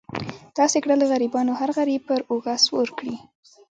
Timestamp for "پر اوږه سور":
2.09-2.87